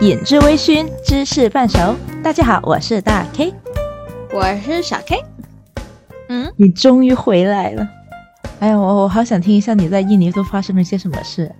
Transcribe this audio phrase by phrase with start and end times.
[0.00, 1.96] 饮之微醺，知识半熟。
[2.22, 3.52] 大家好，我是大 K，
[4.32, 5.16] 我是小 K。
[6.28, 7.84] 嗯，你终于回来了。
[8.60, 11.52] 哎呀，我我好想听一下你在印尼都发生了些什么事。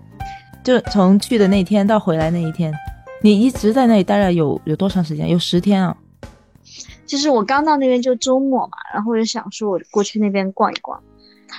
[0.63, 2.73] 就从去的那天到回来那一天，
[3.23, 5.29] 你一直在那里待了有有多长时间？
[5.29, 5.97] 有十天啊。
[7.07, 11.01] 就是我刚到那边就周末嘛，然后我就想说我过去那边逛一逛。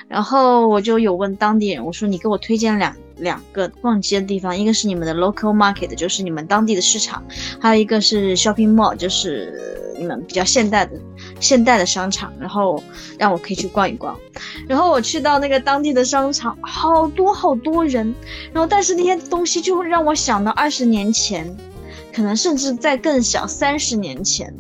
[0.08, 7.24] 然后我就有问当地人，我说你给我推荐两两个逛街的地方，一个是你们的 local market，就是你们当地的市场，
[7.60, 11.00] 还有一个是 shopping mall，就是你们比较现代的
[11.40, 12.82] 现代的商场，然后
[13.18, 14.18] 让我可以去逛一逛。
[14.68, 18.14] 然后我去到那个当地的商场，好多好多人，
[18.54, 21.56] 然后但是那些东西就会让我想到二十年前，
[22.14, 24.54] 可能甚至在更小三十年前。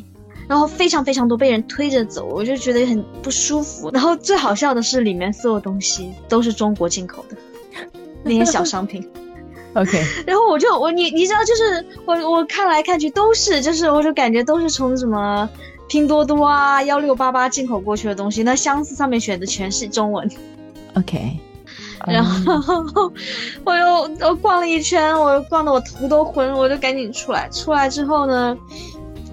[0.48, 3.92] 然后非常非常多被人推着走，我就觉得很不舒服。
[3.94, 7.38] 然后最好笑的是，里面所有东西都是中国进口的，
[8.30, 9.06] 那些小商品。
[9.76, 10.04] OK。
[10.26, 15.50] 然后我就我你你知道，就是我我看来看去都是，就是我就感觉都是从什么
[15.88, 18.44] 拼多多啊、幺六八八进口过去的东西。
[18.44, 20.30] 那箱子上面选的全是中文。
[20.96, 21.40] OK。
[22.08, 23.12] 然后
[23.66, 27.50] 我又我逛了一圈，我逛的我头都昏了，我就赶紧出来。
[27.50, 28.58] 出来之后呢？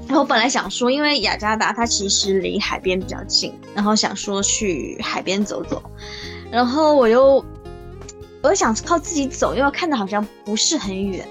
[0.09, 5.81] 然后我本来想说，因为雅加达它其实离海边比较近，然后想说去海边走走，
[6.51, 7.45] 然后我又，
[8.47, 11.27] 我又想靠自己走，因为看的好像不是很远，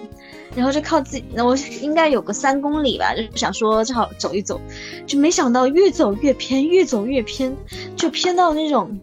[0.54, 4.60] 然后就靠自己，那我应该有个三公里吧，就想说正好走一走，
[5.08, 7.56] 就没想到越走越偏，越走越偏，
[7.96, 9.00] 就偏到那种，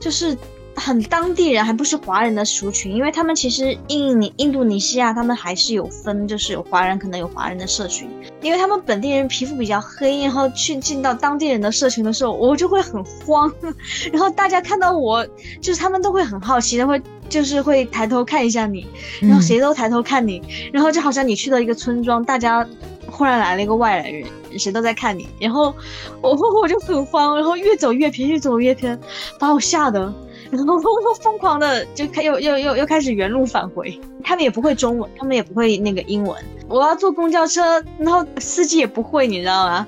[0.00, 0.36] 就是。
[0.78, 8.06] 很当地人还不是华人的族群，因为他们其实印尼、印度尼西亚他们还是有分，就是有华人，可能有华人的社群。
[8.42, 13.50] 因为他们本地人皮肤比较黑，然后去进到当地人的社群的时候，我就会很慌。
[14.12, 15.26] 然后大家看到我，
[15.62, 18.86] 就是他们都会很好奇，会就是会抬头看一下你，
[19.20, 22.66] 然后谁都抬头看你，然后就好像你去到一个村庄，大家
[23.06, 24.26] 忽然来了一个外来人，
[24.58, 25.74] 谁都在看你，然后
[26.20, 28.98] 我我就很慌，然后越走越偏，越走越偏，
[29.38, 30.12] 把我吓得。
[30.48, 30.78] 然后
[31.20, 36.40] 疯狂的就开又又又又开始原路返回，他们也不会中文，他们也不会那个英文。
[36.68, 39.84] 我要坐公交车，然后司机也不会，你知道吗？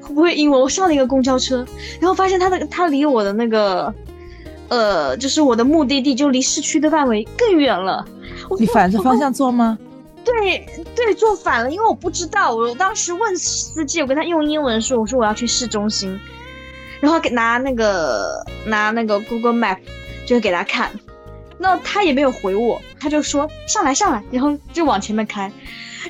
[0.00, 0.60] 不会英文。
[0.60, 1.64] 我上了一个公交车，
[2.00, 3.94] 然后发现他的他离我的那个，
[4.70, 8.04] 呃，就是我的目的地就离市区的范围更远了。
[8.58, 9.78] 你反着方向坐吗？
[10.24, 12.54] 对对，坐反了，因为我不知道。
[12.54, 16.18] 我当时问司机，我跟他用英文说，我说我要去市中心。
[17.00, 19.78] 然后给拿那个拿那个 Google Map，
[20.26, 20.90] 就给他看，
[21.56, 25.50] 那他也没有回我，他就说上来上来，然后就往前面开，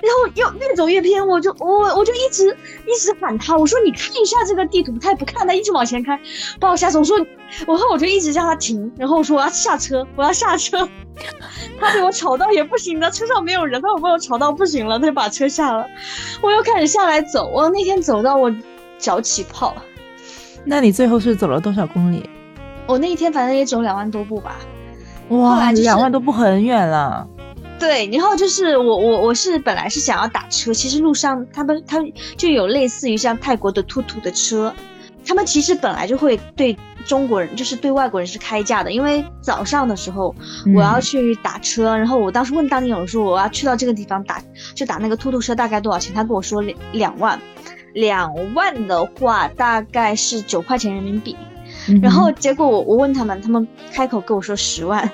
[0.02, 2.48] 然后又越走越偏，我就我我就一直
[2.86, 6.18] 一直喊他，我说你看一下这个地图，他也不看，他一直往前开，
[6.58, 6.98] 把我吓死。
[6.98, 7.18] 我说，
[7.66, 10.88] 然后我就一直叫他停，然后我说我要下车，我要下车，
[11.78, 15.86] 他被我吵到也不行了，车上没有人，他被我吵到不行了，他就把车下了，
[16.40, 18.50] 我又开始下来走，我那天走到我
[18.98, 19.74] 脚起泡。
[20.64, 22.28] 那你最后是走了多少公里？
[22.86, 24.56] 我那一天反正也走两万多步吧。
[25.28, 27.26] 哇，两万多步很远了。
[27.80, 31.98] 对，然后就是我我我是本来是想要打车，其实路上他们他
[32.36, 34.72] 就有类似于像泰国的突突的车，
[35.26, 36.76] 他们其实本来就会对
[37.06, 40.34] 中国人就是对外国人是开价的，因为早上的时候
[40.76, 44.42] 我要去打车，然后我当时问当地人说我要去到这个地方打
[44.74, 47.40] 就打那个突突车大概多少钱，他跟我说两两万。
[47.92, 51.36] 两万的话大概是九块钱人民币，
[52.02, 55.10] 然后结果我我问他们，他们开口跟我说十万，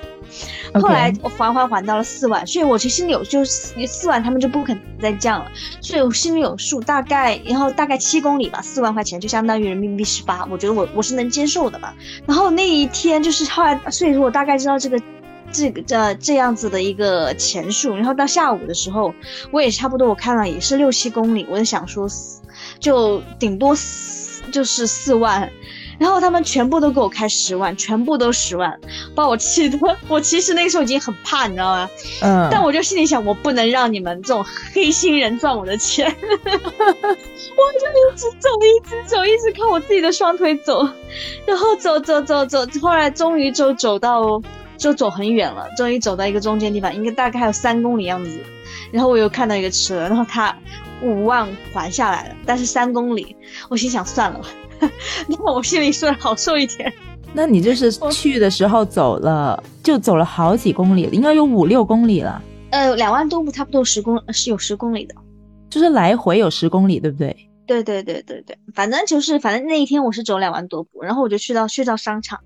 [0.73, 5.51] 后来我还还还到了四万，所以我其实心里有就是四万他们就不肯再降了，
[5.81, 11.95] 所以我心里有数，大概然后大概七公里吧，四万块钱就相当于人民币十八，我觉得我我是能接受的吧。
[12.25, 15.01] 然后那一天就是后来，所以说我大概知道这个
[15.51, 19.13] 这个这这样子的一个钱数，然后到下午的时候
[19.51, 22.07] 我也差不多我看了也是六七公里，我就想说。
[22.79, 25.49] 就顶多四就是四万，
[25.99, 28.79] 然后他们全部都给我开十万，全部都十万，
[29.15, 29.77] 把我气的。
[30.07, 31.89] 我其实那个时候已经很怕，你知道吗？
[32.21, 32.47] 嗯。
[32.51, 40.87] 但我就心里想，我不能让你们这种黑心人赚我的钱， 我就一直走，一直走，一直靠我自己的双腿走，
[41.45, 44.41] 然后走走走走，后来终于就走到，
[44.77, 48.39] 就走很远了，终于走到一个中间地方，应该大概还有三公里样子，
[48.91, 50.55] 然后我又看到一个车，然后他。
[51.03, 53.35] 五万还下来了，但是三公里，
[53.69, 54.47] 我心想算了吧，
[55.27, 56.91] 那我心里说好受一点。
[57.33, 62.41] 那你就是去的时候走了，就走了好几公里，应该有五六公里了。
[62.71, 65.15] 呃，两万多步，差不多十公是有十公里的，
[65.69, 67.46] 就是来回有十公里，对不对？
[67.67, 72.39] 对对对对对，反正就是反正那一天我是走两万多步，然后我就去到去到商场，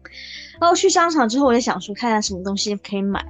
[0.60, 3.24] 然后去商场之后我就想说看下什么东西可以买，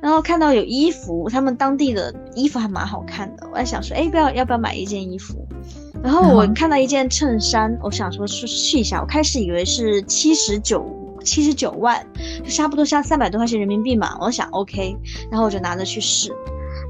[0.00, 5.48] 然后看到有衣服，他们当地的衣服还蛮好看的，我在想说哎不要要不要买一件衣服，
[6.04, 10.84] 然后我看到一件衬衫，我想说去试一下，我开始以为是七十九
[11.24, 12.06] 七十九万，
[12.44, 14.96] 就差不多像三百多块钱人民币嘛，我想 OK，
[15.30, 16.32] 然后我就拿着去试。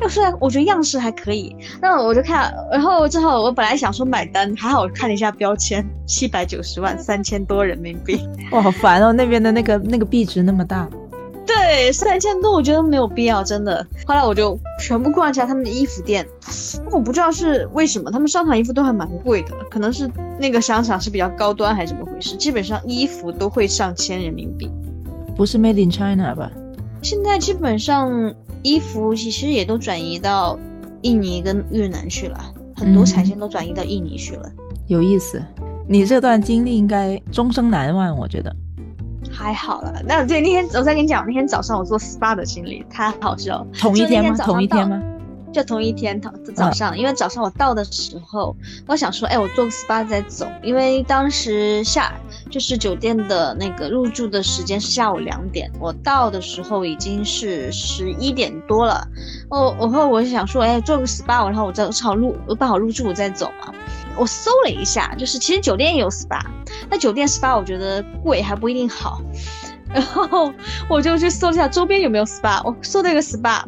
[0.00, 8.18] 就是我觉得样式还可以，那我就看，然后之后我本来想说买单，还好我看了一下标签，七百九十万，三千多人民币，
[8.50, 10.88] 哇，好烦哦，那边的那个那个币值那么大，
[11.46, 13.86] 对，三千多我觉得没有必要，真的。
[14.06, 16.26] 后来我就全部逛一下他们的衣服店，
[16.90, 24.70] 我不知道是为什么，他们商场衣服都还蛮贵的，可能是那个商场是比较高端还是怎么回事，基本上衣服都会上千人民币，
[25.36, 26.50] 不是 Made in China 吧？
[27.02, 28.34] 现在基本上。
[28.62, 30.58] 衣服其实也都转移到
[31.02, 32.38] 印尼跟越南去了，
[32.76, 34.50] 很多产线都转移到印尼去了。
[34.86, 35.42] 有意思，
[35.88, 38.54] 你这段经历应该终生难忘，我觉得。
[39.30, 43.66] 还好了，那对那天我再跟你讲，那天早上我做 SPA 的经历太好笑。
[43.78, 44.36] 同一天吗？
[44.36, 45.00] 同一天吗？
[45.52, 48.54] 就同一天早早上，因为早上我到的时候，
[48.86, 52.12] 我想说，哎，我做个 SPA 再走，因为当时下
[52.50, 59.06] 就是酒店的那个入住的时间是下午两点，我到的时候已经是十一点多了。
[59.48, 63.72] 哦，然后我就想说，哎，做个 SPA，然后我再正好入办好入住我再走嘛。
[64.16, 66.40] 我搜了一下，就是其实酒店也有 SPA，
[66.90, 69.22] 那酒店 SPA 我觉得贵还不一定好。
[69.92, 70.52] 然后
[70.88, 73.64] 我就去搜一下周边有没有 SPA，我搜到一个 SPA，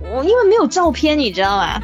[0.00, 1.80] 我因为没有照片，你知道吗？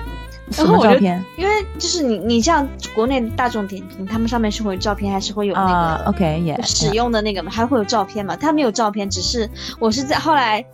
[0.50, 1.24] 什么照片？
[1.36, 8.36] 因为就是你你像国内大众点评，他们上面是会有照片，还是会有那个 OK 也使用的那个嘛，还会有照片嘛？
[8.36, 9.48] 他没有照片，只是
[9.78, 10.64] 我是在后来，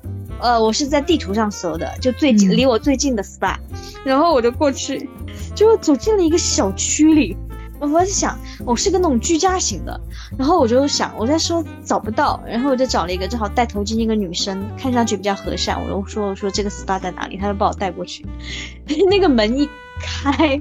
[0.40, 3.56] 呃，我是在地图上搜的，就最近离我最近的 SPA，
[4.04, 5.08] 然后我就过去，
[5.54, 7.36] 就走进了一个小区里。
[7.78, 10.00] 我在想，我是个那种居家型的，
[10.38, 18.24] 然后我就想，我在说找不到，然后我就找了一个正好戴头巾那个女生，看上去比较和善，我就说我说这个 SPA 在哪里，她就把我带过去。
[19.08, 19.68] 那个门一
[20.00, 20.60] 开，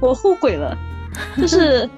[0.00, 0.76] 我后悔了，
[1.36, 1.88] 就是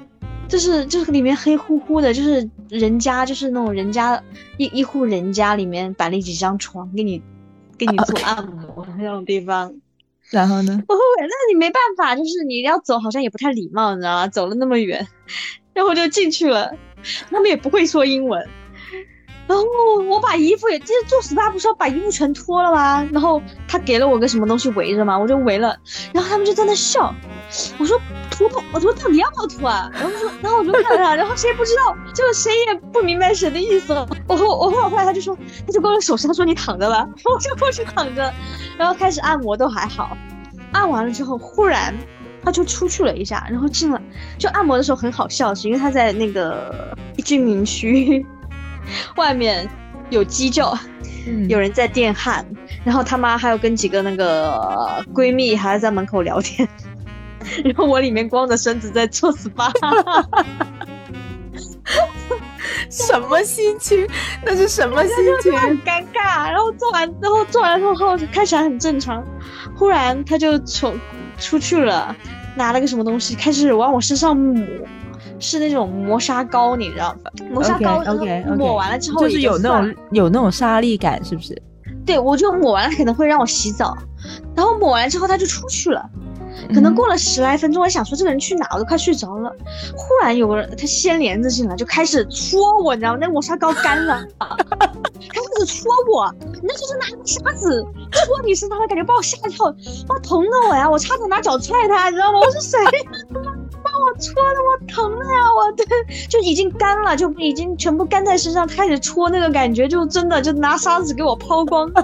[0.48, 4.22] 就是就是里面黑乎乎的，就是人家就是那种人家
[4.56, 7.22] 一一户人家里面摆了几张床给你
[7.78, 9.74] 给你做按摩那种地方。
[10.32, 10.82] 然后呢？
[10.88, 14.28] 我后悔，那你没办法，就是你要走，好像也不太礼貌，你知道吗？
[14.28, 15.06] 走了那么远，
[15.74, 16.72] 然后就进去了，
[17.30, 18.46] 他们也不会说英文。
[19.50, 19.64] 然后
[20.08, 23.04] 我把衣服也，就是做 SPA 不是要把衣服全脱了吗？
[23.10, 25.76] 然后他给了我个什么东西围着嘛，我就围了。
[26.12, 27.12] 然后他们就在那笑，
[27.76, 28.00] 我说
[28.30, 28.62] 脱不？
[28.72, 29.90] 我说到底要不要脱啊？
[29.92, 34.08] 然后说，然后我就看他，然后谁也不知道，就谁也不明白谁的意思了。
[34.28, 35.36] 我后我后来他就说，
[35.66, 38.32] 他就给我手势，他说你躺着吧，我就过去躺着，
[38.78, 40.16] 然后开始按摩都还好，
[40.70, 41.92] 按完了之后忽然
[42.44, 44.00] 他就出去了一下，然后进来
[44.38, 48.24] 就按摩的时候很好笑，是因为他在那个居民区。
[49.16, 49.68] 外面
[50.10, 50.76] 有鸡叫，
[51.48, 52.44] 有人在电焊，
[52.84, 56.68] 然后他妈还有跟几个那个闺蜜还在门口聊天，
[57.64, 59.70] 然后我里面光着身子在做 SPA，
[62.90, 64.06] 什么心情？
[64.44, 65.56] 那是什么心情？
[65.56, 66.50] 很尴尬。
[66.50, 69.24] 然后做完，之后做完之后开始还很正常，
[69.76, 70.98] 忽然他就从
[71.38, 72.14] 出去了，
[72.56, 74.64] 拿了个什么东西开始往我身上抹。
[75.38, 77.30] 是那种磨砂膏，你知道吧？
[77.50, 78.02] 磨砂膏
[78.56, 81.60] 抹完了之后，就是有那种有那种沙粒感，是不是？
[82.06, 83.96] 对，我就抹完了，可能会让我洗澡，
[84.54, 86.02] 然后抹完之后他就出去了，
[86.74, 89.50] 可能过了十来分钟，我想说这个人去哪，我都快睡着了。
[89.94, 93.18] 忽然有个人他掀帘子进来，就开始戳我，你知道吗？
[93.20, 100.88] 那磨砂膏干了， 开始戳我，那就是拿个沙子戳你身上，的感觉把我吓一跳，哇，疼的我呀！
[100.90, 102.38] 我差点拿脚踹他，你知道吗？
[102.40, 102.78] 我是谁？
[104.00, 105.52] 我搓的我疼的呀！
[105.54, 105.84] 我的
[106.28, 112.00] 就已经干了，就已经全部干在身上，开始搓那个感觉就真的就拿沙子给我抛光了，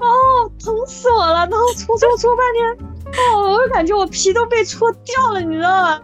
[0.00, 1.34] 哦，疼死我了！
[1.34, 2.88] 然后搓搓搓半天，
[3.34, 6.00] 哦，我就感觉我皮都被搓掉了，你知道吗？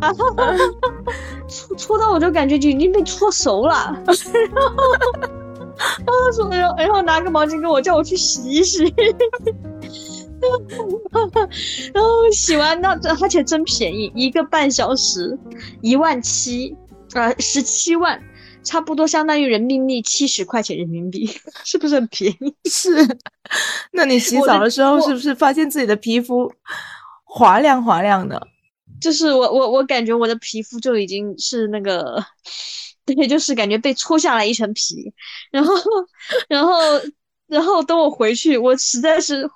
[1.48, 4.16] 搓搓到我就感觉就已经被搓熟了，然
[6.40, 8.94] 后，然后然后拿个毛巾给我叫我去洗一洗。
[11.94, 15.38] 然后洗完那而且真便宜，一个半小时
[15.80, 16.76] 一万七，
[17.14, 18.20] 呃，十七万，
[18.64, 21.26] 差不多相当于人民币七十块钱人民币，
[21.64, 22.54] 是不是很便宜？
[22.68, 22.90] 是。
[23.92, 26.52] 那你洗澡的时候是不是发现自己的皮肤
[27.24, 28.48] 滑亮滑亮的？
[29.00, 32.24] 就是我我我感觉我的皮肤就已经是那个，
[33.04, 35.12] 对，就是感觉被搓下来一层皮，
[35.50, 35.74] 然后
[36.48, 36.72] 然后
[37.46, 39.48] 然后等我回去，我实在是。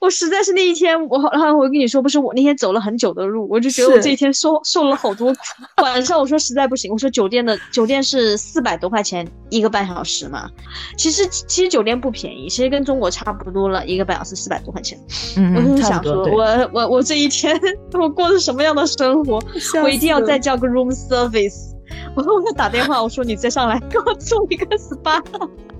[0.00, 5.40] 我实在是那一天，我然后我跟你说，不是我那天走了很久的路，我就觉得我这一天受受了好多苦。
[5.82, 10.48] 晚上我说实在不行，我说酒店的酒店是四百多块钱一个半小时嘛，
[10.96, 14.98] 其实其实酒店不便宜，其实跟中国差不多了，一个半小时四百多块钱。
[15.36, 17.58] 嗯，我就想说，我我我这一天
[17.92, 19.40] 我过的什么样的生活？
[19.82, 21.72] 我一定要再叫个 room service。
[22.14, 25.22] 我我就打电话，我说你再上来给我做一个 SPA。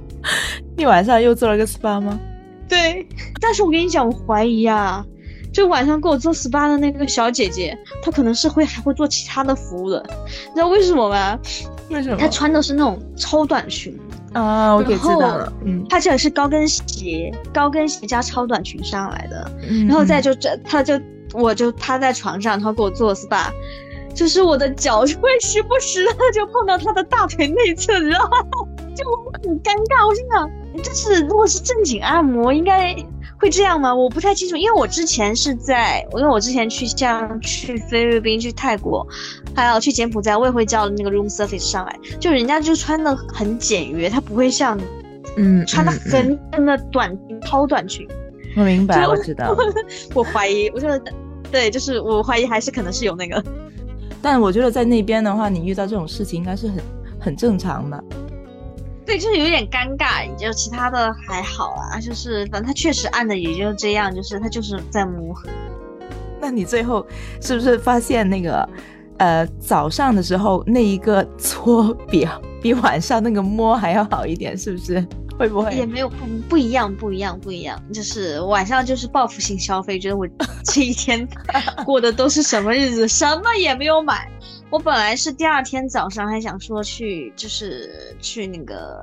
[0.76, 2.18] 你晚上又做了个 SPA 吗？
[2.72, 3.06] 对，
[3.38, 5.04] 但是我跟你讲，我怀疑啊，
[5.52, 10.02] 就晚上给我做 SPA 的那个小姐姐，她可能是会还会做其他的服务的，
[10.48, 11.38] 你知道为什么吗？
[11.90, 12.16] 为什么？
[12.16, 13.94] 她穿的是那种超短裙
[14.32, 15.52] 啊，我给知道了。
[15.66, 19.52] 嗯，她这是高跟鞋，高跟鞋加超短裙上来的，
[19.86, 20.98] 然后再就这，她就
[21.34, 23.50] 我就趴在床上，她给我做 SPA。
[24.14, 28.36] 就是我的脚就会时不时的就碰到他的大腿内侧，你知道吗？
[28.94, 29.04] 就
[29.42, 30.06] 很尴尬。
[30.06, 30.50] 我心想，
[30.82, 32.94] 就是如果是正经按摩，应该
[33.38, 33.94] 会这样吗？
[33.94, 39.06] 我不太清楚，因为我之前是在，因为我之前去像去菲律宾、去泰国，
[39.54, 44.78] 还有去柬埔寨，我也会叫那个 room service 上来，就人家就穿的很简约，他不会像，
[45.36, 48.06] 嗯，穿的很那短超短裙。
[48.56, 49.56] 我明白，我知道。
[50.14, 51.02] 我怀疑，我觉得
[51.50, 53.42] 对，就是我怀疑还是可能是有那个。
[54.20, 56.76] 但我觉得在那边的话，你遇到这种事情应该是很
[57.18, 58.04] 很正常的。
[59.04, 65.34] 对，就是有点尴尬，就其他的还好啊，就是反正他确实按的也就这样，就是他就是在摸。
[66.40, 67.06] 那你最后
[67.40, 68.68] 是不是发现那个，
[69.18, 72.26] 呃，早上的时候那一个搓比
[72.60, 75.04] 比晚上那个摸还要好一点，是不是？
[75.38, 76.16] 会不会也没有不
[76.48, 77.80] 不一样，不一样，不一样。
[77.92, 80.28] 就是晚上就是报复性消费，觉得我
[80.64, 81.26] 这一天
[81.84, 84.28] 过的都是什么日子，什么也没有买。
[84.72, 89.02] 我本来是第二天早上还想说去，就是去那个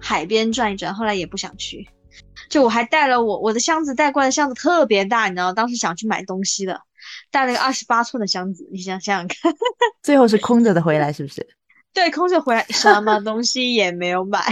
[0.00, 1.88] 海边转一转，后来也不想去。
[2.50, 6.80] 就我还带了我我的箱子，带过来的箱子特别大，你知道，当时想去买东西的，
[7.30, 9.54] 带了个二十八寸的箱子，你想想想看，
[10.02, 11.46] 最后是空着的回来，是不是？
[11.94, 14.44] 对，空着回来，什么东西也没有买。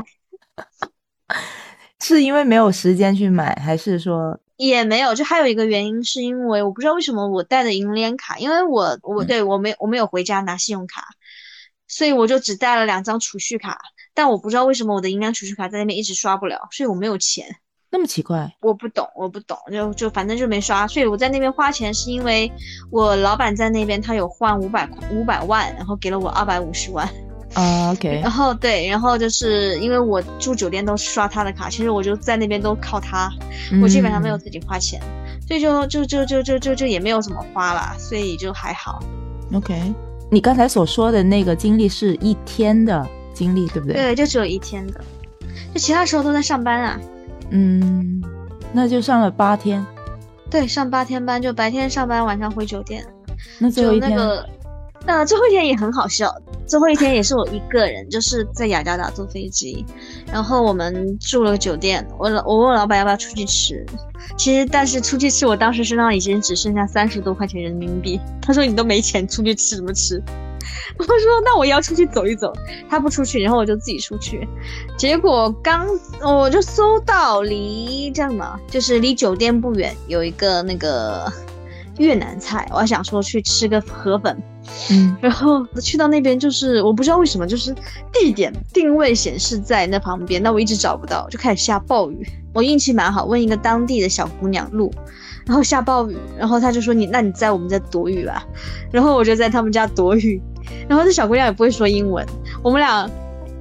[2.01, 4.39] 是因为没有时间去买，还是说
[4.69, 5.15] 也没有？
[5.15, 11.05] 就还有一个原因，是因为我不知道为什么我带的银联卡，因为我我对我没我没有回家拿信用卡，
[11.89, 13.79] 所以我就只带了两张储蓄卡。
[14.15, 17.57] 但我不知道为什么我的银联储蓄卡在那边一直刷不了，所以我没有钱。
[17.91, 18.51] 那么奇怪？
[18.61, 20.87] 我不懂，我不懂，就就反正就没刷。
[20.87, 22.51] 所以我在那边花钱，是因为
[22.91, 27.09] 我老板在那边他有换五百五百万，然后给了我二百五十万。
[27.55, 33.31] 啊，OK，然后对，然后就是因为我住酒店都是刷他的卡，其实我就在那边都靠他，
[33.83, 35.01] 我基本上没有自己花钱，
[35.47, 39.03] 所以就就就就就就就也没有怎么花了，所以就还好。
[39.55, 39.93] OK，
[40.31, 43.95] 你刚才所说的那个经历是一天的经历，对不对？
[43.95, 45.01] 对，就只有一天的，
[45.75, 47.01] 就其他时候都在上班啊。
[47.51, 48.23] 嗯，
[48.73, 49.85] 那就上了八天。
[50.49, 53.05] 对，上八天班，就白天上班，晚上回酒店。
[53.59, 54.19] 那最后一天。
[55.05, 56.33] 那最后一天也很好笑，
[56.73, 59.85] 最后一天也是我一个人，就是在雅加达坐飞机，
[60.33, 63.85] 然后我们住了个酒店，我老我问老板要不要出去吃，
[64.39, 70.17] 其实但是出去吃，我当时身上已经只剩下三十多块钱人民币，他说你都没钱出去吃什么吃，
[70.97, 71.15] 我说
[71.45, 72.51] 那我要出去走一走，
[72.89, 74.49] 他不出去，然后我就自己出去，
[74.97, 75.87] 结果刚
[76.23, 81.31] 我就搜到离这样嘛，就是离酒店不远有一个那个
[81.99, 84.43] 越南菜，我还想说去吃个河粉。
[84.91, 87.75] 嗯，然后去到那边，就是我不知道为什么，就是
[88.13, 92.27] 地点定位显示在那旁边，那我一直找不到，就开始下暴雨。
[92.55, 94.93] 我运气蛮好，问一个当地的小姑娘路，
[95.47, 98.45] 然后下暴雨，然后她就说你，那你在我们家躲雨吧。
[98.91, 100.41] 然后我就在他们家躲雨，
[100.89, 102.27] 然后那小姑娘也不会说英文，
[102.63, 103.09] 我们俩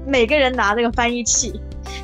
[0.05, 1.53] 每个人拿那个翻译器。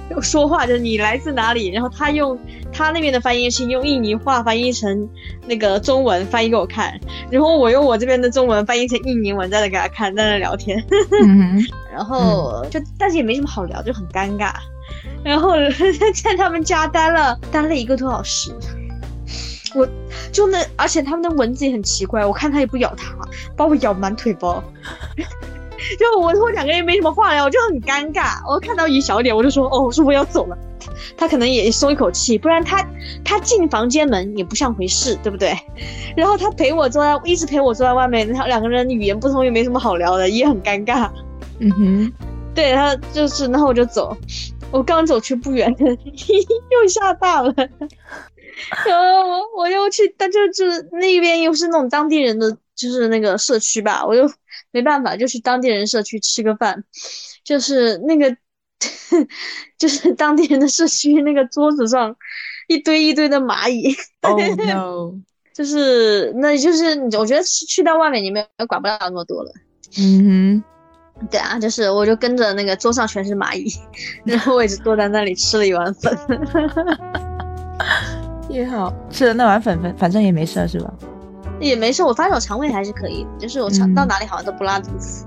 [0.21, 2.37] 说话就你来自哪里，然后他用
[2.77, 5.09] 他那边的翻译是用印尼话翻译成
[5.47, 6.99] 那个中文翻译给我看，
[7.31, 10.81] 然后我用我这边的中文翻译成印尼文在那给他看，在那聊天，
[11.91, 14.51] 然后就但是也没什么好聊，就很尴尬，
[15.23, 15.53] 然后
[16.23, 18.51] 在他们家待了待了一个多小时，
[19.73, 19.87] 我
[20.31, 23.15] 就那而且他们的蚊子也很奇怪，我看它也不咬他，
[23.55, 24.63] 把我咬满腿包。
[25.97, 28.39] 就我我两个人没什么话聊，我就很尴尬。
[28.47, 30.57] 我看到一小点，我就说：“哦，我说我要走了。”
[31.15, 32.87] 他可能也松一口气，不然他
[33.23, 35.55] 他进房间门也不像回事，对不对？
[36.15, 41.09] 然后他陪我坐在，一直陪我坐在外面，然后两个人语言不通，也没什么好聊的，也很尴尬。
[41.59, 42.13] 嗯哼，
[42.53, 44.15] 对他就是，然后我就走。
[44.71, 47.53] 我刚走去不远， 又下大了。
[48.85, 54.29] 然后我我又去，但就就那边又是那种当地人的，就是那个社区吧，我又。
[54.71, 56.83] 没办法，就去当地人社区吃个饭，
[57.43, 58.35] 就是那个，
[59.77, 62.15] 就是当地人的社区那个桌子上，
[62.67, 63.95] 一堆一堆的蚂蚁。
[64.21, 65.13] Oh no！
[65.53, 69.51] 就是那就是我觉得去到外面你们也管不了那么多了。
[69.97, 70.61] 嗯
[71.21, 73.67] 哼，对啊，就是我就跟着那个桌上全是蚂蚁，
[74.23, 76.15] 然后我一直坐在那里吃了一碗粉。
[78.49, 80.93] 也好吃了那碗粉粉，反正也没事是吧？
[81.59, 85.25] 也没事，我发现我肠胃还是可以，就是我肠到哪里好像都不拉肚子。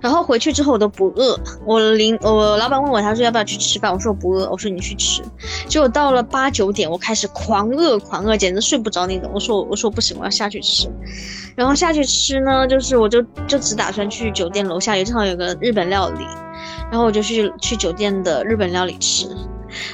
[0.00, 5.22] 然后回去之后我都不饿，我领我老板问我，他说要不要去吃饭，我说我不饿，我说你去吃。
[5.68, 9.30] 结果到了八九点，我开始狂饿狂饿，简直睡不着那种。
[9.34, 10.88] 我说我说不行，我要下去吃。
[11.54, 16.24] 然后下去吃呢，就是我就就只打算去酒店楼下，也正好有个日本料理，
[16.90, 19.26] 然后我就去去酒店的日本料理吃。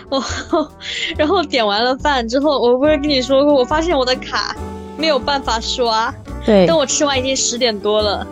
[0.08, 0.22] 我
[1.18, 4.56] 然后点完了饭之后，我不是跟你说过，我发现我的卡
[4.96, 6.14] 没有办法刷。
[6.44, 8.26] 对，等我吃完已经十点多了。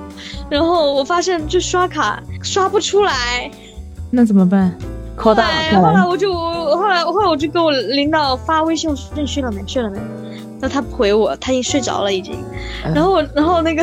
[0.51, 3.51] 然后我发现就刷卡刷不出来，
[4.11, 4.77] 那怎么办？
[5.17, 9.63] 扣大后来我就我后来后来我就给我领导发微信，我说你睡了没？
[9.67, 9.99] 睡了没？
[10.61, 12.35] 那他不回我，他已经睡着了已经。
[12.95, 13.83] 然后我然后那个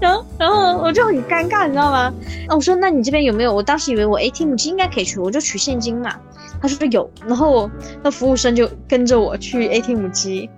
[0.00, 2.12] 然后然后我就很尴尬，你知道吗？
[2.48, 3.52] 那我说那你这边有没有？
[3.52, 6.14] 我当时以为我 ATM 机应该可以取，我就取现金嘛。
[6.62, 7.70] 他说有，然后
[8.02, 10.48] 那服务生就跟着我去 ATM 机，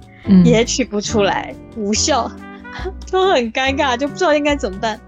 [0.44, 2.30] 也取不出来，无效。
[3.10, 4.98] 都很尴尬，就不知道应该怎么办。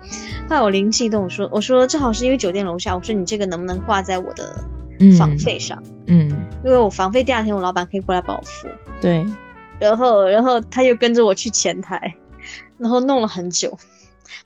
[0.48, 4.64] 后来我灵机一动，我说：“我说正好是因为酒店楼下，我说你这个能不能挂在我的
[5.16, 5.80] 房费上？
[6.06, 6.28] 嗯，
[6.64, 8.66] 因为我房费第二天我老板可以过来帮我付。
[9.00, 9.24] 对，
[9.78, 12.16] 然后然后他又跟着我去前台，
[12.78, 13.78] 然后弄了很久。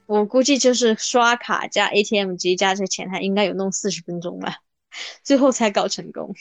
[0.05, 4.57] 我估计就是刷卡加 ATM 机加这前台，应该有弄四十分钟吧，
[5.23, 6.35] 最后才搞成功。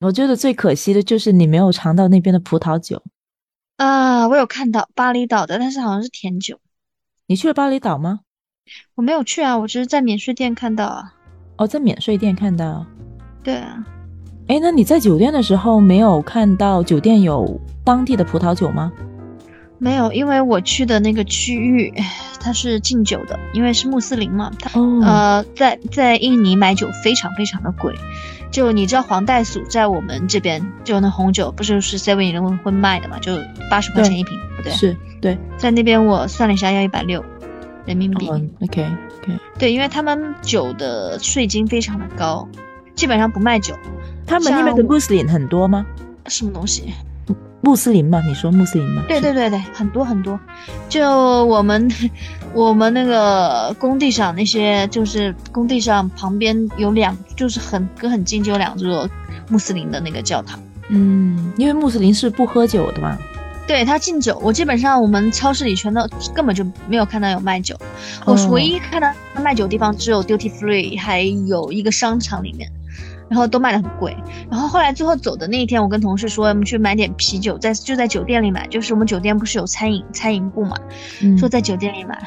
[0.00, 3.02] 我觉得最可惜的就是你没有尝到那边的葡萄酒。”
[3.80, 6.58] 啊，我有看到巴厘岛的，但是好像是甜酒。
[7.26, 8.20] 你去了巴厘岛吗？
[8.94, 11.14] 我没有去啊，我只是在免税店看到啊。
[11.56, 12.84] 哦，在免税店看到。
[13.42, 13.82] 对啊。
[14.48, 18.92] 哎，那你在酒店的时候没有看到酒店有当地的葡萄酒吗？
[19.78, 21.90] 没有，因为我去的那个区域
[22.38, 24.52] 它是禁酒的，因为是穆斯林嘛。
[24.60, 27.94] 他呃，在在印尼买酒非常非常的贵。
[28.50, 33.18] 就你知道黄袋鼠在我们这边就那红酒不是是 Seven Eleven 会卖的嘛？
[33.20, 33.38] 就
[33.70, 37.24] 八十块钱一瓶，对，是对，在那边我算了一下要一百六
[37.86, 38.28] 人民币。
[38.28, 42.48] OK OK，对，因为他们酒的税金非常的高，
[42.94, 43.74] 基本上不卖酒。
[44.26, 45.86] 他们那边的穆斯林很多吗？
[46.26, 46.92] 什么东西？
[47.62, 49.02] 穆斯林嘛，你说穆斯林嘛？
[49.06, 50.38] 对对对对，很多很多。
[50.88, 51.90] 就我们
[52.54, 59.08] 我们那个工地上那些，就是工地上旁边有两，就是很隔很近就有两座
[59.48, 60.58] 穆斯林的那个教堂。
[60.88, 63.18] 嗯，因为穆斯林是不喝酒的嘛。
[63.66, 66.00] 对他禁酒，我基本上我们超市里全都
[66.34, 67.76] 根本就没有看到有卖酒，
[68.24, 72.68] 我唯一看到卖酒的地方只有 Duty Free，还有一个商场里面。
[73.30, 74.16] 然后都卖的很贵，
[74.50, 80.76] 然后后来最后走的那一天，我跟同事说我们去买点啤酒，在就在酒店里买，就是我们酒店不是有餐饮餐饮部嘛，
[81.38, 82.20] 说在酒店里买，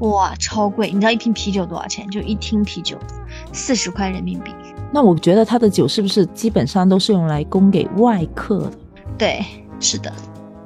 [0.00, 0.90] 哇，超贵！
[0.90, 2.06] 你知道一瓶啤酒多少钱？
[2.10, 2.98] 就一听啤酒，
[3.50, 4.52] 四十块人民币。
[4.92, 8.72] 那我觉得他的酒是不是基本上都是用来供给外客的？
[9.16, 9.42] 对，
[9.80, 10.12] 是的。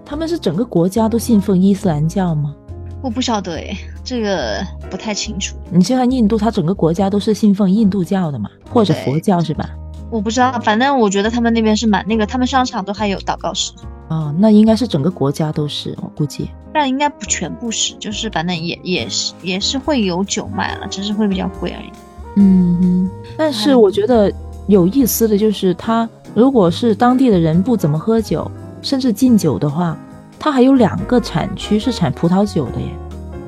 [0.05, 2.53] 他们是整个国家都信奉伊斯兰教吗？
[3.01, 5.57] 我不晓得诶，这个不太清楚。
[5.69, 9.69] 你去看印度，它整个国家都是信奉印度教的嘛，或者佛教是吧？
[10.09, 13.73] 我不知道，反正我觉得他们那边是蛮那个，他们商场都还有祷告室。
[14.09, 16.49] 哦，那应该是整个国家都是，我估计。
[16.73, 21.91] 但应该不全部是，就是反正也也是也是会有酒卖了，只是会比较贵而已。
[22.37, 23.11] 嗯哼。
[23.37, 24.33] 但是我觉得
[24.69, 28.49] 有意思的就是，他如果是当地的人不怎么喝酒，
[28.81, 29.99] 甚至禁酒的话。
[30.39, 32.89] 他还有两个产区是产葡萄酒的耶，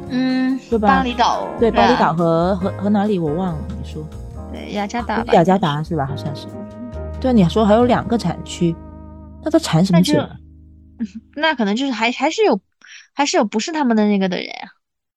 [0.08, 0.37] 嗯，
[0.68, 0.88] 对吧？
[0.88, 4.04] 巴厘岛，对，巴厘岛和和和哪里我忘了，你说？
[4.52, 6.06] 对，雅加达，雅加达是吧？
[6.06, 6.46] 好像是。
[7.20, 8.74] 对，你说还有两个产区，
[9.42, 10.14] 那它产什么酒？
[11.36, 12.60] 那可能就是还还是有，
[13.12, 14.68] 还是有不是他们的那个的人呀。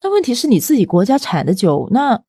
[0.02, 2.22] 那问题是你自己国家产的酒，那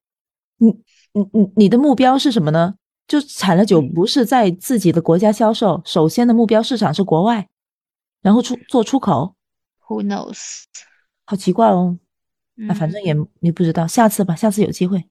[0.59, 0.71] 你
[1.13, 2.75] 你你你的目标是什么呢？
[3.09, 7.49] 就产了酒不是在自己的国家销售，首先的目标市场是国外。
[8.23, 9.35] 然后出做出口
[9.89, 10.63] ，Who knows？
[11.25, 11.99] 好奇怪哦。
[12.69, 15.05] 那反正也你不知道，下次吧，下次有机会。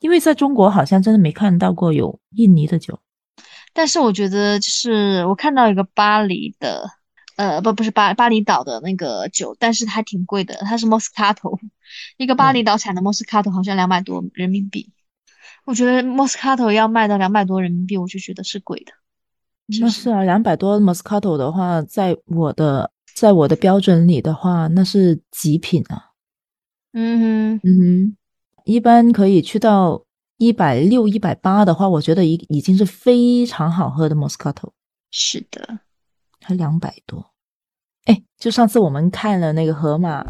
[0.00, 3.00] 因为在中国好像真的没看到过有印尼的酒。
[3.72, 6.88] 但是我觉得，就是我看到一个巴黎的，
[7.36, 11.58] 呃，不，不是巴巴厘岛的那个酒，但是它挺贵的，它是 Moscato，
[12.16, 14.92] 一个巴厘岛产的 Moscato 好像两百多人民币。
[15.64, 18.92] 我觉得 Moscato 要卖到两百多人民币，我就觉得是贵的。
[19.80, 26.12] 那是啊，两百多 Moscato 的话，在我的在我的标准里的话，那是极品啊。
[26.98, 28.16] 嗯哼，嗯哼，
[28.64, 30.02] 一般可以去到
[30.38, 34.70] 一百六、一百八的话，我觉得已已经是非常好喝的 Moscato。
[35.10, 35.80] 是的，
[36.40, 37.22] 才两百多。
[38.06, 40.24] 哎，就上次我们看了那个河马，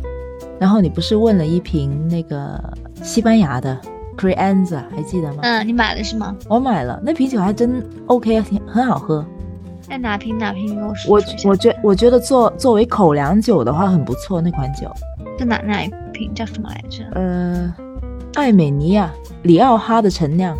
[0.59, 2.61] 然后你不是问了一瓶那个
[3.01, 3.81] 西班牙的
[4.19, 5.43] c r e a n z a 还记得吗？
[5.43, 6.37] 嗯，你买了是吗？
[6.51, 9.25] 我买了，那啤酒还真 OK，挺很好喝。
[9.89, 10.77] 哎，哪瓶哪瓶？
[11.07, 14.91] 我我觉我觉得作作为口粮酒的话很不错，那款酒。
[15.39, 17.05] 在哪哪一瓶叫什么来着？
[17.13, 17.75] 呃，
[18.35, 20.57] 艾美尼亚里奥哈的陈酿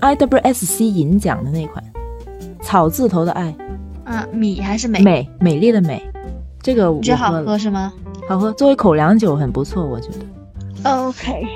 [0.00, 1.82] ，IWSC 银奖的那款，
[2.62, 3.54] 草字头的艾。
[4.04, 5.00] 啊，米还是美？
[5.02, 6.02] 美美丽的美。
[6.62, 7.92] 这个我觉得好喝是吗？
[8.28, 10.90] 好喝，作为口粮酒很不错，我觉得。
[10.90, 11.46] OK。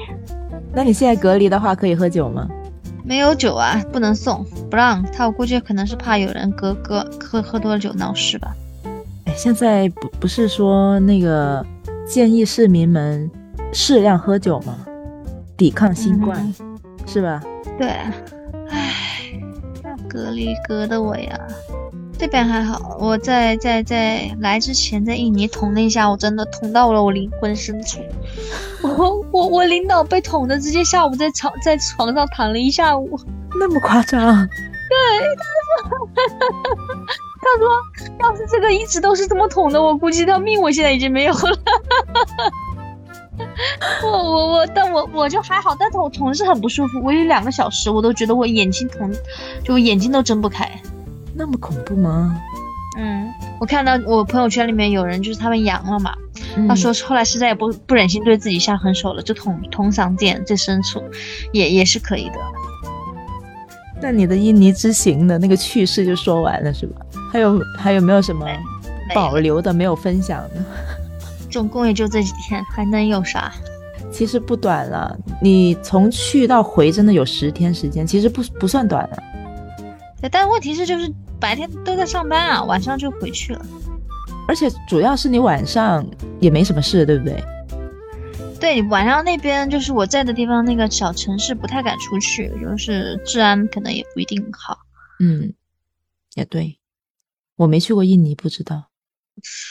[0.72, 2.48] 那你现在隔离的话，可以喝酒吗？
[3.04, 5.26] 没有酒啊，不能送，不让他。
[5.26, 8.52] 我估计可能是怕有人隔隔喝喝多了酒闹事吧。
[9.24, 11.64] 哎，现在不不是说那个
[12.06, 13.30] 建议市民们
[13.76, 14.74] 适量喝酒嘛？
[15.54, 16.54] 抵抗新冠，
[17.06, 17.42] 是吧？
[17.78, 17.88] 对。
[18.70, 19.38] 唉，
[20.08, 21.38] 隔离隔的我呀。
[22.18, 28.00] 这边还好，我在在在来之前在印尼捅了一下，我真的捅到了我灵魂深处。
[28.80, 33.20] 我我我领导被捅的，直接下午在床在床上躺了一下午，
[33.60, 34.18] 那么夸张？
[34.18, 34.96] 对，
[35.84, 36.08] 他说，
[37.42, 37.68] 他说，
[38.20, 41.58] 要是这个一直都是这么捅的，我估计他命我现在已经没有了。
[44.04, 49.12] 我我我，但我我就还好，但是我捅的是很不舒服，我有两个小时，我都觉得我眼睛疼，
[49.64, 50.70] 就眼睛都睁不开。
[51.34, 52.40] 那么恐怖吗？
[52.98, 56.14] 嗯，我看到我朋友圈里面有人就是他们阳了嘛，
[56.66, 61.02] 他说后来实在也不不忍心对自己下狠手了，就捅捅嗓剑最深处，
[61.52, 62.36] 也也是可以的。
[64.00, 67.00] 那你的印尼之行的那个趣事就说完了是吧？
[67.32, 68.46] 还有还有没有什么
[69.14, 70.64] 保留的没有分享的？
[71.56, 73.52] 总共也就这几天，还能有啥？
[74.12, 79.16] 其实不短了，你从去到回真的有十天时间，其实不不算短了。
[80.20, 81.12] 对，但问题是就是。
[81.38, 83.66] 白天都在上班啊，晚上就回去了。
[84.48, 86.02] 而且主要是你晚上
[86.40, 87.44] 也没什么事，对不对？
[88.58, 94.78] 对，晚上那边就是我在的地方，那个小城市不太敢出去，就是治安可能也不一定好。
[95.20, 95.52] 嗯，
[96.32, 96.78] 也对，
[97.56, 98.84] 我没去过印尼，不知道。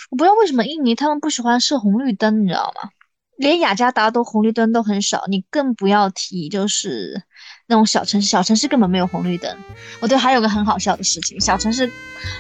[0.10, 2.90] 我不知道为什么印尼他们不喜欢设红绿灯，你知道吗？
[3.38, 7.24] 连雅加达都红绿灯都很少，你更不要提就是。
[7.68, 9.58] 那种小城市，小城市根本没有红绿灯。
[10.00, 11.92] 我对还有个很好笑的事情，小城市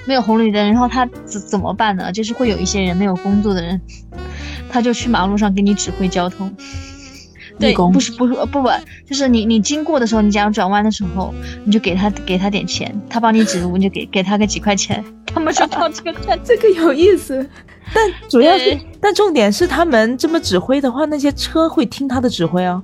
[0.06, 2.12] 没有红绿灯，然后他怎怎么办呢？
[2.12, 3.82] 就是会有一些人没有工作的人，
[4.70, 6.56] 他就去马路上给你指挥交通。
[7.60, 16.38] 对，不是不是不稳，就是你你经过的时候，你假如转弯的时候，你就给他给他点钱，他帮你指路，你就给给他个几块钱， 他们就靠这个赚。
[16.44, 17.48] 这个有意思，
[17.94, 22.82] 但主要是但重点是他们这么指挥的话，那些车会听他的指挥啊。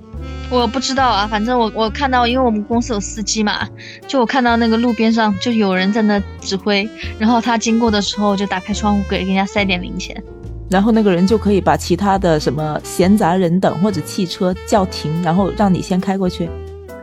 [0.49, 3.67] 我不知道啊，反正我我看到，因为我们公司有司机嘛，
[4.07, 10.21] 就我看到那个路边上就有人在那指挥，然后他经过的时候就打开窗户给人家塞点零钱，
[10.71, 16.49] 然后那个人就可以把其他的什么闲杂人等或者汽车叫停，然后让你先开过去。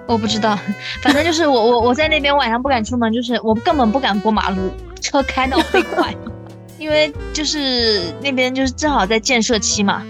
[0.07, 0.59] 我不知道，
[1.03, 6.15] 反正就是我我我在那边晚上不敢出门，就是我根本不敢过马路，车开到飞快，
[6.79, 10.03] 因为就是那边就是正好在建设期嘛。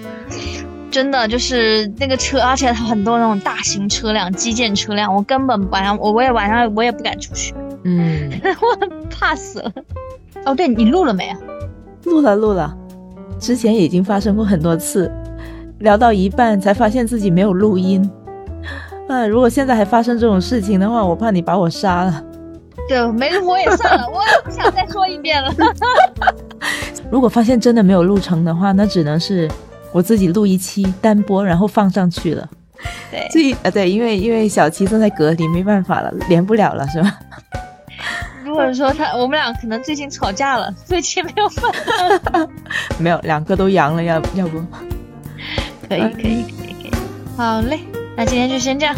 [0.90, 7.52] 真的就是那个车，而且很多那种大型车辆、基建车辆，我根本晚上我我也晚上我也不敢出去，
[7.84, 8.30] 嗯，
[8.62, 9.70] 我怕死了。
[10.46, 11.36] 哦，对你录了没啊？
[12.04, 12.74] 录了录了，
[13.38, 15.10] 之前已经发生过很多次，
[15.78, 18.08] 聊到一半才发现自己没有录音。
[19.08, 22.24] 啊，如果现在还发生这种事情的话，我怕你把我杀了。
[22.88, 25.52] 对，没录我也算了，我也不想再说一遍了。
[27.10, 29.48] 如果发现真的没有录成的话，那只能是。
[29.90, 32.46] 我自己录一期单播，然后放上去了。
[33.10, 37.18] 对，这呃对，因为因为小七正在隔离，没办法了，连不了了，是吧？
[38.48, 41.70] 如果说他我们俩可能最近吵架了，最近没有饭。
[42.98, 44.58] 没有，两个都阳了，要要不？
[45.88, 46.90] 可以可以可以可以，
[47.36, 47.80] 好嘞，
[48.16, 48.96] 那今天就先这样，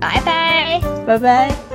[0.00, 1.71] 拜拜拜拜。